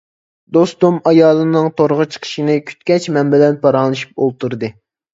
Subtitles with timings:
[0.55, 4.77] دوستۇم ئايالىنىڭ تورغا چىقىشىنى كۈتكەچ مەن بىلەن پاراڭلىشىپ ئولتۇردى.